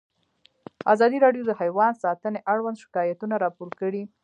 [0.93, 4.03] ازادي راډیو د حیوان ساتنه اړوند شکایتونه راپور کړي.